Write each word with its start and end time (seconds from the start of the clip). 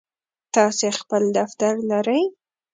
تاسی 0.53 0.89
خپل 0.99 1.23
دفتر 1.37 1.73
لرئ؟ 1.89 2.21